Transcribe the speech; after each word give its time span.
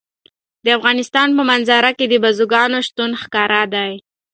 د 0.65 0.67
افغانستان 0.77 1.27
په 1.37 1.43
منظره 1.49 1.91
کې 1.97 2.05
د 2.09 2.15
بزګانو 2.23 2.79
شتون 2.87 3.11
ښکاره 3.21 3.63
دی. 3.73 3.91